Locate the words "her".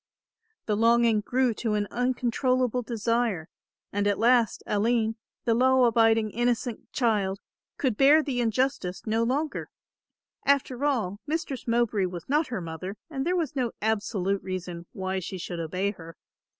12.47-12.61, 15.91-16.17